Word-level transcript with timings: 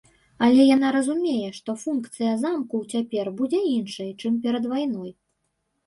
Але 0.45 0.63
яна 0.75 0.89
разумее, 0.95 1.49
што 1.59 1.75
функцыя 1.83 2.33
замку 2.47 2.83
цяпер 2.97 3.33
будзе 3.43 3.63
іншай, 3.77 4.11
чым 4.21 4.33
перад 4.45 4.63
вайной. 4.77 5.11